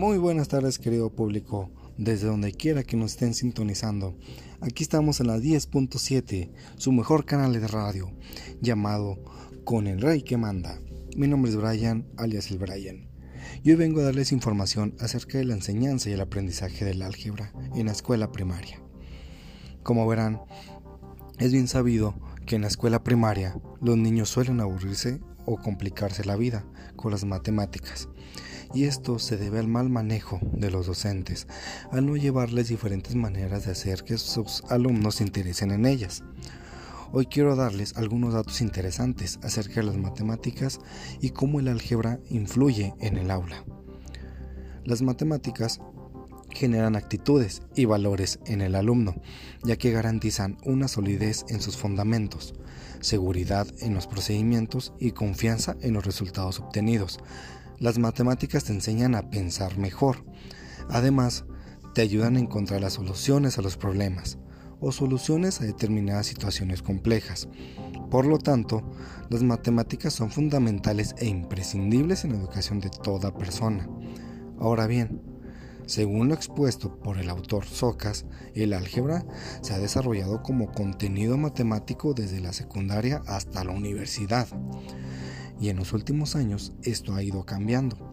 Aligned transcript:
Muy 0.00 0.16
buenas 0.16 0.48
tardes 0.48 0.78
querido 0.78 1.10
público, 1.10 1.70
desde 1.98 2.26
donde 2.26 2.52
quiera 2.52 2.84
que 2.84 2.96
nos 2.96 3.10
estén 3.10 3.34
sintonizando. 3.34 4.16
Aquí 4.62 4.82
estamos 4.82 5.20
en 5.20 5.26
la 5.26 5.36
10.7, 5.36 6.50
su 6.78 6.90
mejor 6.90 7.26
canal 7.26 7.52
de 7.52 7.68
radio, 7.68 8.10
llamado 8.62 9.22
Con 9.64 9.86
el 9.86 10.00
Rey 10.00 10.22
que 10.22 10.38
Manda. 10.38 10.80
Mi 11.18 11.28
nombre 11.28 11.50
es 11.50 11.56
Brian, 11.58 12.06
alias 12.16 12.50
el 12.50 12.56
Brian. 12.56 13.10
Y 13.62 13.72
hoy 13.72 13.76
vengo 13.76 14.00
a 14.00 14.04
darles 14.04 14.32
información 14.32 14.94
acerca 15.00 15.36
de 15.36 15.44
la 15.44 15.52
enseñanza 15.52 16.08
y 16.08 16.14
el 16.14 16.22
aprendizaje 16.22 16.86
del 16.86 17.02
álgebra 17.02 17.52
en 17.74 17.84
la 17.84 17.92
escuela 17.92 18.32
primaria. 18.32 18.80
Como 19.82 20.06
verán, 20.06 20.40
es 21.38 21.52
bien 21.52 21.68
sabido 21.68 22.14
que 22.46 22.56
en 22.56 22.62
la 22.62 22.68
escuela 22.68 23.04
primaria 23.04 23.60
los 23.82 23.98
niños 23.98 24.30
suelen 24.30 24.60
aburrirse 24.60 25.20
o 25.44 25.58
complicarse 25.58 26.24
la 26.24 26.36
vida 26.36 26.64
con 26.96 27.10
las 27.10 27.26
matemáticas 27.26 28.08
y 28.74 28.84
esto 28.84 29.18
se 29.18 29.36
debe 29.36 29.58
al 29.58 29.68
mal 29.68 29.88
manejo 29.88 30.40
de 30.52 30.70
los 30.70 30.86
docentes, 30.86 31.46
al 31.90 32.06
no 32.06 32.16
llevarles 32.16 32.68
diferentes 32.68 33.14
maneras 33.14 33.64
de 33.64 33.72
hacer 33.72 34.04
que 34.04 34.18
sus 34.18 34.62
alumnos 34.68 35.16
se 35.16 35.24
interesen 35.24 35.70
en 35.70 35.86
ellas. 35.86 36.22
Hoy 37.12 37.26
quiero 37.26 37.56
darles 37.56 37.96
algunos 37.96 38.34
datos 38.34 38.60
interesantes 38.60 39.40
acerca 39.42 39.80
de 39.80 39.84
las 39.86 39.96
matemáticas 39.96 40.78
y 41.20 41.30
cómo 41.30 41.58
el 41.58 41.68
álgebra 41.68 42.20
influye 42.28 42.94
en 43.00 43.16
el 43.16 43.32
aula. 43.32 43.64
Las 44.84 45.02
matemáticas 45.02 45.80
generan 46.50 46.96
actitudes 46.96 47.62
y 47.74 47.84
valores 47.84 48.38
en 48.46 48.60
el 48.60 48.74
alumno, 48.74 49.14
ya 49.64 49.76
que 49.76 49.90
garantizan 49.90 50.56
una 50.64 50.88
solidez 50.88 51.44
en 51.48 51.60
sus 51.60 51.76
fundamentos, 51.76 52.54
seguridad 53.00 53.66
en 53.80 53.94
los 53.94 54.06
procedimientos 54.06 54.92
y 54.98 55.12
confianza 55.12 55.76
en 55.80 55.94
los 55.94 56.04
resultados 56.04 56.60
obtenidos, 56.60 57.18
las 57.80 57.98
matemáticas 57.98 58.64
te 58.64 58.72
enseñan 58.72 59.14
a 59.14 59.30
pensar 59.30 59.78
mejor. 59.78 60.24
Además, 60.90 61.44
te 61.94 62.02
ayudan 62.02 62.36
a 62.36 62.40
encontrar 62.40 62.82
las 62.82 62.92
soluciones 62.92 63.58
a 63.58 63.62
los 63.62 63.76
problemas 63.76 64.38
o 64.80 64.92
soluciones 64.92 65.60
a 65.60 65.64
determinadas 65.64 66.26
situaciones 66.26 66.82
complejas. 66.82 67.48
Por 68.10 68.26
lo 68.26 68.38
tanto, 68.38 68.82
las 69.30 69.42
matemáticas 69.42 70.12
son 70.12 70.30
fundamentales 70.30 71.14
e 71.18 71.26
imprescindibles 71.26 72.24
en 72.24 72.32
la 72.32 72.38
educación 72.38 72.80
de 72.80 72.90
toda 72.90 73.34
persona. 73.34 73.88
Ahora 74.58 74.86
bien, 74.86 75.22
según 75.86 76.28
lo 76.28 76.34
expuesto 76.34 77.00
por 77.00 77.18
el 77.18 77.30
autor 77.30 77.64
Socas, 77.64 78.26
el 78.54 78.74
álgebra 78.74 79.24
se 79.62 79.72
ha 79.72 79.78
desarrollado 79.78 80.42
como 80.42 80.70
contenido 80.70 81.38
matemático 81.38 82.12
desde 82.12 82.40
la 82.40 82.52
secundaria 82.52 83.22
hasta 83.26 83.64
la 83.64 83.72
universidad 83.72 84.48
y 85.60 85.68
en 85.68 85.76
los 85.76 85.92
últimos 85.92 86.34
años 86.36 86.72
esto 86.82 87.14
ha 87.14 87.22
ido 87.22 87.44
cambiando, 87.44 88.12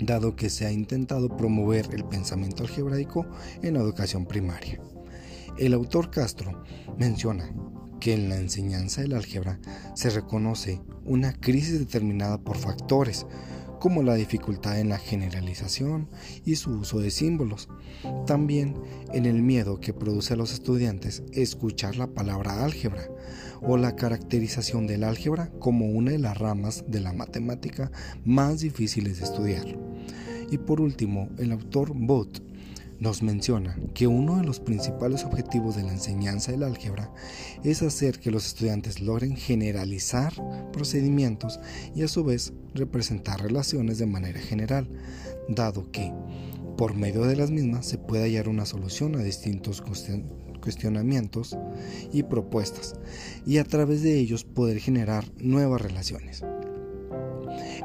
dado 0.00 0.34
que 0.34 0.48
se 0.48 0.66
ha 0.66 0.72
intentado 0.72 1.36
promover 1.36 1.88
el 1.92 2.04
pensamiento 2.04 2.62
algebraico 2.62 3.26
en 3.62 3.74
la 3.74 3.80
educación 3.80 4.26
primaria. 4.26 4.80
El 5.58 5.74
autor 5.74 6.10
Castro 6.10 6.62
menciona 6.98 7.54
que 8.00 8.14
en 8.14 8.30
la 8.30 8.36
enseñanza 8.36 9.02
del 9.02 9.14
álgebra 9.14 9.60
se 9.94 10.08
reconoce 10.08 10.80
una 11.04 11.34
crisis 11.34 11.78
determinada 11.78 12.38
por 12.38 12.56
factores 12.56 13.26
como 13.80 14.04
la 14.04 14.14
dificultad 14.14 14.78
en 14.78 14.90
la 14.90 14.98
generalización 14.98 16.08
y 16.44 16.54
su 16.54 16.70
uso 16.70 17.00
de 17.00 17.10
símbolos. 17.10 17.68
También 18.26 18.76
en 19.12 19.26
el 19.26 19.42
miedo 19.42 19.80
que 19.80 19.92
produce 19.92 20.34
a 20.34 20.36
los 20.36 20.52
estudiantes 20.52 21.24
escuchar 21.32 21.96
la 21.96 22.06
palabra 22.06 22.64
álgebra 22.64 23.08
o 23.62 23.76
la 23.76 23.96
caracterización 23.96 24.86
del 24.86 25.02
álgebra 25.02 25.50
como 25.58 25.86
una 25.86 26.12
de 26.12 26.18
las 26.18 26.38
ramas 26.38 26.84
de 26.86 27.00
la 27.00 27.12
matemática 27.12 27.90
más 28.24 28.60
difíciles 28.60 29.18
de 29.18 29.24
estudiar. 29.24 29.66
Y 30.50 30.58
por 30.58 30.80
último, 30.80 31.28
el 31.38 31.52
autor 31.52 31.92
Bott 31.94 32.49
nos 33.00 33.22
menciona 33.22 33.76
que 33.94 34.06
uno 34.06 34.36
de 34.36 34.44
los 34.44 34.60
principales 34.60 35.24
objetivos 35.24 35.74
de 35.74 35.82
la 35.82 35.92
enseñanza 35.92 36.52
del 36.52 36.62
álgebra 36.62 37.10
es 37.64 37.82
hacer 37.82 38.20
que 38.20 38.30
los 38.30 38.46
estudiantes 38.46 39.00
logren 39.00 39.36
generalizar 39.36 40.32
procedimientos 40.72 41.58
y 41.94 42.02
a 42.02 42.08
su 42.08 42.22
vez 42.22 42.52
representar 42.74 43.40
relaciones 43.40 43.98
de 43.98 44.06
manera 44.06 44.38
general, 44.38 44.88
dado 45.48 45.90
que 45.90 46.12
por 46.76 46.94
medio 46.94 47.24
de 47.24 47.36
las 47.36 47.50
mismas 47.50 47.86
se 47.86 47.98
puede 47.98 48.24
hallar 48.24 48.48
una 48.48 48.66
solución 48.66 49.16
a 49.16 49.22
distintos 49.22 49.82
cuestionamientos 50.60 51.56
y 52.12 52.22
propuestas 52.22 52.94
y 53.46 53.58
a 53.58 53.64
través 53.64 54.02
de 54.02 54.18
ellos 54.18 54.44
poder 54.44 54.78
generar 54.78 55.24
nuevas 55.38 55.80
relaciones. 55.80 56.44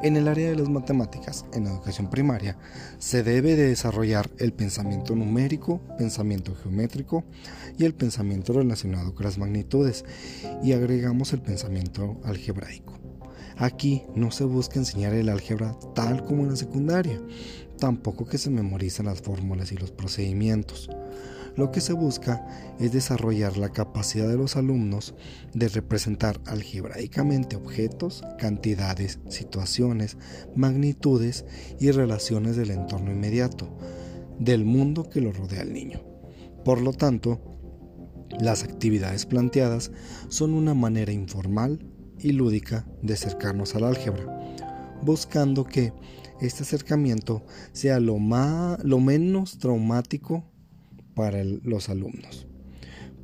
En 0.04 0.18
el 0.18 0.28
área 0.28 0.50
de 0.50 0.56
las 0.56 0.70
matemáticas, 0.70 1.46
en 1.54 1.64
la 1.64 1.72
educación 1.72 2.10
primaria, 2.10 2.58
se 3.00 3.24
debe 3.24 3.56
de 3.56 3.68
desarrollar 3.68 4.30
el 4.38 4.54
pensamiento 4.54 5.16
numérico, 5.16 5.82
pensamiento 5.98 6.56
geométrico 6.56 7.24
y 7.78 7.86
el 7.86 7.94
pensamiento 7.94 8.54
relacionado 8.54 9.16
con 9.16 9.26
las 9.26 9.38
magnitudes 9.38 10.06
y 10.64 10.74
agregamos 10.74 11.34
el 11.34 11.42
pensamiento 11.42 12.20
algebraico. 12.24 13.00
Aquí 13.58 14.04
no 14.16 14.32
se 14.32 14.44
busca 14.44 14.80
enseñar 14.80 15.14
el 15.14 15.30
álgebra 15.30 15.78
tal 15.94 16.26
como 16.26 16.44
en 16.44 16.50
la 16.50 16.56
secundaria, 16.58 17.22
tampoco 17.80 18.26
que 18.26 18.38
se 18.38 18.50
memorizan 18.50 19.06
las 19.06 19.22
fórmulas 19.22 19.72
y 19.72 19.78
los 19.78 19.92
procedimientos. 19.92 20.90
Lo 21.56 21.72
que 21.72 21.80
se 21.80 21.94
busca 21.94 22.46
es 22.80 22.92
desarrollar 22.92 23.58
la 23.58 23.70
capacidad 23.70 24.28
de 24.28 24.36
los 24.36 24.58
alumnos 24.58 25.16
de 25.54 25.70
representar 25.70 26.42
algebraicamente 26.46 27.56
objetos, 27.56 28.24
cantidades, 28.38 29.20
situaciones, 29.30 30.18
magnitudes 30.56 31.46
y 31.80 31.92
relaciones 31.92 32.58
del 32.58 32.72
entorno 32.72 33.12
inmediato, 33.12 33.70
del 34.38 34.66
mundo 34.66 35.10
que 35.10 35.22
lo 35.22 35.32
rodea 35.32 35.62
al 35.62 35.72
niño. 35.72 36.02
Por 36.66 36.82
lo 36.82 36.92
tanto, 36.92 37.40
las 38.40 38.64
actividades 38.64 39.26
planteadas 39.26 39.92
son 40.28 40.54
una 40.54 40.74
manera 40.74 41.14
informal 41.14 41.80
y 42.20 42.34
lúdica 42.34 42.86
de 43.02 43.14
acercarnos 43.14 43.76
al 43.76 43.86
álgebra, 43.86 44.26
buscando 45.04 45.64
que 45.64 45.94
este 46.42 46.64
acercamiento 46.64 47.46
sea 47.72 48.02
lo, 48.02 48.18
más, 48.18 48.84
lo 48.84 49.00
menos 49.00 49.58
traumático 49.58 50.44
para 51.16 51.44
los 51.44 51.90
alumnos, 51.90 52.48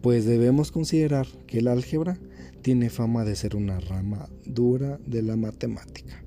pues 0.02 0.25
debemos 0.25 0.72
considerar 0.72 1.28
que 1.46 1.59
el 1.59 1.68
álgebra 1.68 2.18
tiene 2.62 2.90
fama 2.90 3.25
de 3.25 3.35
ser 3.35 3.56
una 3.56 3.79
rama 3.79 4.29
dura 4.46 5.00
de 5.06 5.22
la 5.22 5.35
matemática. 5.35 6.24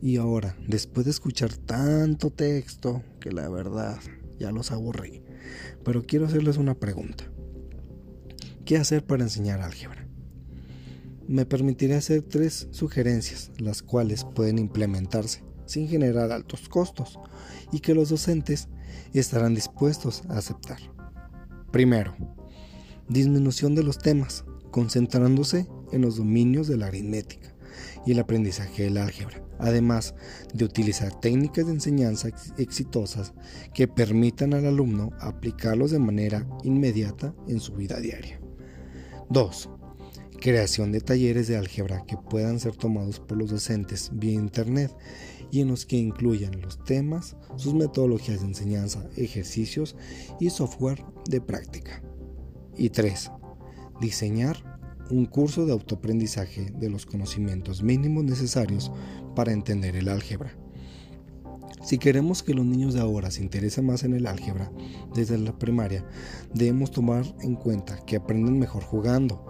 Y 0.00 0.16
ahora, 0.16 0.56
después 0.66 1.04
de 1.04 1.12
escuchar 1.12 1.56
tanto 1.56 2.30
texto, 2.30 3.02
que 3.20 3.30
la 3.32 3.48
verdad 3.48 3.98
ya 4.38 4.50
los 4.50 4.72
aburrí, 4.72 5.22
pero 5.84 6.02
quiero 6.02 6.26
hacerles 6.26 6.56
una 6.56 6.74
pregunta. 6.74 7.24
¿Qué 8.64 8.76
hacer 8.76 9.04
para 9.04 9.24
enseñar 9.24 9.60
álgebra? 9.60 10.06
Me 11.28 11.46
permitiré 11.46 11.94
hacer 11.94 12.22
tres 12.22 12.68
sugerencias, 12.72 13.52
las 13.58 13.82
cuales 13.82 14.24
pueden 14.24 14.58
implementarse 14.58 15.42
sin 15.72 15.88
generar 15.88 16.30
altos 16.30 16.68
costos 16.68 17.18
y 17.72 17.80
que 17.80 17.94
los 17.94 18.10
docentes 18.10 18.68
estarán 19.14 19.54
dispuestos 19.54 20.22
a 20.28 20.38
aceptar. 20.38 20.78
Primero, 21.70 22.14
disminución 23.08 23.74
de 23.74 23.82
los 23.82 23.98
temas, 23.98 24.44
concentrándose 24.70 25.66
en 25.90 26.02
los 26.02 26.16
dominios 26.16 26.68
de 26.68 26.76
la 26.76 26.86
aritmética 26.86 27.54
y 28.04 28.12
el 28.12 28.20
aprendizaje 28.20 28.84
del 28.84 28.98
álgebra, 28.98 29.42
además 29.58 30.14
de 30.52 30.64
utilizar 30.64 31.18
técnicas 31.20 31.66
de 31.66 31.72
enseñanza 31.72 32.28
exitosas 32.58 33.32
que 33.72 33.88
permitan 33.88 34.52
al 34.54 34.66
alumno 34.66 35.10
aplicarlos 35.20 35.90
de 35.90 35.98
manera 35.98 36.46
inmediata 36.64 37.34
en 37.48 37.60
su 37.60 37.72
vida 37.74 37.98
diaria. 38.00 38.40
2. 39.30 39.70
Creación 40.40 40.92
de 40.92 41.00
talleres 41.00 41.48
de 41.48 41.56
álgebra 41.56 42.04
que 42.06 42.16
puedan 42.16 42.58
ser 42.58 42.76
tomados 42.76 43.20
por 43.20 43.38
los 43.38 43.50
docentes 43.50 44.10
vía 44.12 44.32
Internet 44.32 44.90
y 45.52 45.60
en 45.60 45.68
los 45.68 45.84
que 45.84 45.98
incluyan 45.98 46.62
los 46.62 46.82
temas, 46.82 47.36
sus 47.56 47.74
metodologías 47.74 48.40
de 48.40 48.46
enseñanza, 48.46 49.06
ejercicios 49.16 49.94
y 50.40 50.48
software 50.48 51.04
de 51.28 51.42
práctica. 51.42 52.02
Y 52.74 52.88
3. 52.88 53.30
Diseñar 54.00 54.56
un 55.10 55.26
curso 55.26 55.66
de 55.66 55.72
autoaprendizaje 55.72 56.72
de 56.74 56.88
los 56.88 57.04
conocimientos 57.04 57.82
mínimos 57.82 58.24
necesarios 58.24 58.90
para 59.36 59.52
entender 59.52 59.94
el 59.94 60.08
álgebra. 60.08 60.56
Si 61.82 61.98
queremos 61.98 62.42
que 62.42 62.54
los 62.54 62.64
niños 62.64 62.94
de 62.94 63.00
ahora 63.00 63.30
se 63.30 63.42
interesen 63.42 63.84
más 63.84 64.04
en 64.04 64.14
el 64.14 64.26
álgebra 64.26 64.72
desde 65.14 65.36
la 65.36 65.58
primaria, 65.58 66.06
debemos 66.54 66.92
tomar 66.92 67.26
en 67.42 67.56
cuenta 67.56 68.02
que 68.06 68.16
aprenden 68.16 68.58
mejor 68.58 68.84
jugando, 68.84 69.44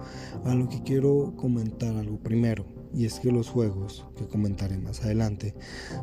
a 0.44 0.52
lo 0.54 0.68
que 0.68 0.82
quiero 0.82 1.34
comentar 1.36 1.94
algo 1.94 2.18
primero 2.18 2.81
y 2.94 3.06
es 3.06 3.20
que 3.20 3.32
los 3.32 3.48
juegos, 3.48 4.06
que 4.16 4.26
comentaré 4.26 4.78
más 4.78 5.02
adelante, 5.02 5.54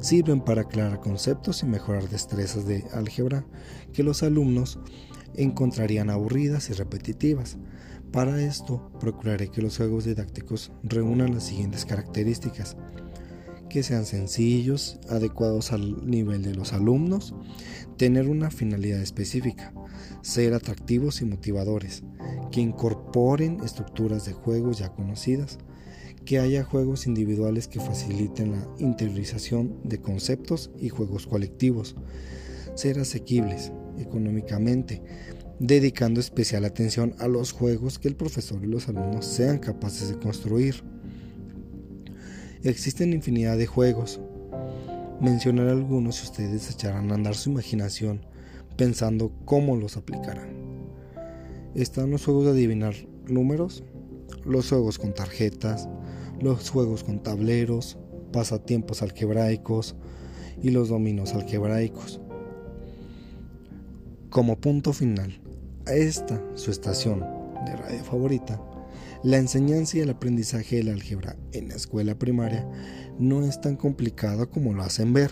sirven 0.01 0.41
para 0.41 0.61
aclarar 0.61 0.99
conceptos 0.99 1.63
y 1.63 1.65
mejorar 1.65 2.09
destrezas 2.09 2.65
de 2.65 2.83
álgebra 2.93 3.45
que 3.93 4.03
los 4.03 4.23
alumnos 4.23 4.79
encontrarían 5.35 6.09
aburridas 6.09 6.69
y 6.69 6.73
repetitivas. 6.73 7.57
Para 8.11 8.41
esto, 8.41 8.91
procuraré 8.99 9.49
que 9.49 9.61
los 9.61 9.77
juegos 9.77 10.05
didácticos 10.05 10.71
reúnan 10.83 11.33
las 11.33 11.43
siguientes 11.43 11.85
características. 11.85 12.77
que 13.69 13.83
sean 13.83 14.07
sencillos, 14.07 14.99
adecuados 15.09 15.71
al 15.71 16.09
nivel 16.09 16.41
de 16.41 16.55
los 16.55 16.73
alumnos, 16.73 17.35
tener 17.97 18.27
una 18.27 18.49
finalidad 18.49 18.99
específica, 18.99 19.73
ser 20.23 20.55
atractivos 20.55 21.21
y 21.21 21.25
motivadores, 21.25 22.01
que 22.51 22.61
incorporen 22.61 23.59
estructuras 23.63 24.25
de 24.25 24.33
juegos 24.33 24.79
ya 24.79 24.89
conocidas, 24.89 25.59
que 26.25 26.39
haya 26.39 26.63
juegos 26.63 27.07
individuales 27.07 27.67
que 27.67 27.79
faciliten 27.79 28.51
la 28.51 28.67
interiorización 28.77 29.79
de 29.83 29.99
conceptos 29.99 30.71
y 30.79 30.89
juegos 30.89 31.27
colectivos, 31.27 31.95
ser 32.75 32.99
asequibles 32.99 33.71
económicamente, 33.97 35.01
dedicando 35.59 36.19
especial 36.19 36.65
atención 36.65 37.15
a 37.19 37.27
los 37.27 37.51
juegos 37.51 37.99
que 37.99 38.07
el 38.07 38.15
profesor 38.15 38.63
y 38.63 38.67
los 38.67 38.87
alumnos 38.87 39.25
sean 39.25 39.59
capaces 39.59 40.09
de 40.09 40.19
construir. 40.19 40.83
Existen 42.63 43.13
infinidad 43.13 43.57
de 43.57 43.67
juegos. 43.67 44.21
Mencionaré 45.21 45.71
algunos 45.71 46.15
si 46.17 46.25
ustedes 46.25 46.69
echarán 46.71 47.11
a 47.11 47.15
andar 47.15 47.35
su 47.35 47.49
imaginación 47.49 48.25
pensando 48.77 49.33
cómo 49.43 49.75
los 49.75 49.97
aplicarán. 49.97 50.53
Están 51.75 52.11
los 52.11 52.23
juegos 52.23 52.45
de 52.45 52.51
adivinar 52.51 52.95
números, 53.27 53.83
los 54.45 54.69
juegos 54.69 54.97
con 54.97 55.13
tarjetas, 55.13 55.89
los 56.41 56.69
juegos 56.69 57.03
con 57.03 57.21
tableros, 57.21 57.97
pasatiempos 58.31 59.01
algebraicos 59.01 59.95
y 60.61 60.71
los 60.71 60.89
dominos 60.89 61.33
algebraicos. 61.33 62.21
Como 64.29 64.59
punto 64.59 64.93
final, 64.93 65.41
a 65.87 65.93
esta 65.93 66.41
su 66.55 66.71
estación 66.71 67.21
de 67.65 67.75
radio 67.75 68.03
favorita, 68.03 68.61
la 69.23 69.37
enseñanza 69.37 69.97
y 69.97 70.01
el 70.01 70.11
aprendizaje 70.11 70.77
del 70.77 70.89
álgebra 70.89 71.35
en 71.51 71.69
la 71.69 71.75
escuela 71.75 72.15
primaria 72.15 72.69
no 73.17 73.43
es 73.43 73.59
tan 73.59 73.75
complicado 73.75 74.49
como 74.49 74.73
lo 74.73 74.83
hacen 74.83 75.13
ver. 75.13 75.31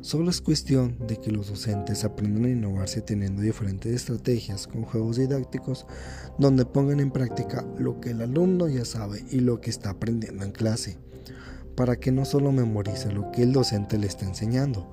Solo 0.00 0.30
es 0.30 0.40
cuestión 0.40 0.96
de 1.08 1.16
que 1.16 1.32
los 1.32 1.48
docentes 1.48 2.04
aprendan 2.04 2.44
a 2.44 2.50
innovarse 2.50 3.02
teniendo 3.02 3.42
diferentes 3.42 3.92
estrategias 3.92 4.68
con 4.68 4.84
juegos 4.84 5.16
didácticos 5.16 5.86
donde 6.38 6.64
pongan 6.64 7.00
en 7.00 7.10
práctica 7.10 7.66
lo 7.78 8.00
que 8.00 8.10
el 8.10 8.22
alumno 8.22 8.68
ya 8.68 8.84
sabe 8.84 9.24
y 9.30 9.40
lo 9.40 9.60
que 9.60 9.70
está 9.70 9.90
aprendiendo 9.90 10.44
en 10.44 10.52
clase, 10.52 10.98
para 11.74 11.96
que 11.96 12.12
no 12.12 12.24
solo 12.24 12.52
memorice 12.52 13.10
lo 13.10 13.32
que 13.32 13.42
el 13.42 13.52
docente 13.52 13.98
le 13.98 14.06
está 14.06 14.24
enseñando, 14.24 14.88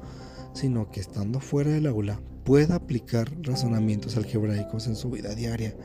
sino 0.54 0.90
que 0.90 1.02
estando 1.02 1.40
fuera 1.40 1.72
del 1.72 1.86
aula 1.86 2.20
pueda 2.44 2.76
aplicar 2.76 3.32
razonamientos 3.44 4.18
algebraicos 4.18 4.88
en 4.88 4.96
su 4.96 5.12
vida 5.12 5.36
diaria 5.36 5.76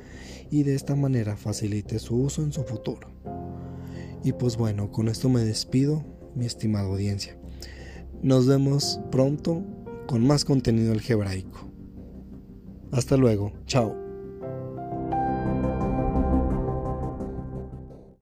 y 0.51 0.63
de 0.63 0.75
esta 0.75 0.97
manera 0.97 1.37
facilite 1.37 1.99
su 1.99 2.17
uso 2.17 2.43
en 2.43 2.53
su 2.53 2.65
futuro. 2.65 3.11
Y 4.25 4.33
pues 4.33 4.57
bueno, 4.57 4.91
con 4.91 5.09
esto 5.09 5.29
me 5.29 5.45
despido, 5.45 6.05
mi 6.35 6.47
estimada 6.47 6.87
audiencia. 6.87 7.40
Nos 8.23 8.47
vemos 8.47 9.01
pronto 9.11 9.63
con 10.07 10.27
más 10.27 10.45
contenido 10.45 10.93
algebraico. 10.93 11.71
Hasta 12.93 13.17
luego, 13.17 13.53
chao. 13.67 14.10